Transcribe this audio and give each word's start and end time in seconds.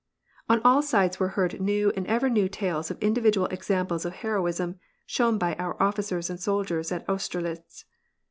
On 0.49 0.59
all 0.63 0.81
sides 0.81 1.19
were 1.19 1.27
heard 1.37 1.61
new 1.61 1.91
and 1.95 2.07
ever 2.07 2.27
new 2.27 2.49
tales 2.49 2.89
of 2.89 2.99
individ 3.01 3.33
ual 3.35 3.51
examples 3.53 4.03
of 4.03 4.13
heroism, 4.13 4.79
shown 5.05 5.37
by 5.37 5.53
our 5.59 5.79
officers 5.79 6.27
and 6.27 6.39
soldiers 6.39 6.91
at 6.91 7.07
Austerlitz. 7.07 7.85